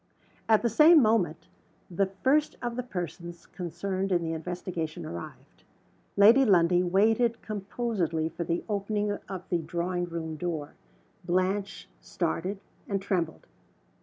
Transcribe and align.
At 0.49 0.63
the 0.63 0.67
same 0.69 0.99
moment 0.99 1.45
the 1.91 2.07
first 2.07 2.57
of 2.59 2.75
the 2.75 2.81
persons 2.81 3.45
concerned 3.45 4.11
in 4.11 4.23
the 4.23 4.33
investigation 4.33 5.05
arrived. 5.05 5.63
Lady 6.17 6.43
Lundie 6.43 6.81
waited 6.81 7.43
composedly 7.43 8.27
for 8.27 8.43
the 8.43 8.63
opening 8.67 9.11
of 9.29 9.47
the 9.49 9.59
drawing 9.59 10.05
room 10.05 10.37
door. 10.37 10.73
Blanche 11.27 11.87
started, 11.99 12.59
and 12.89 12.99
trembled. 12.99 13.45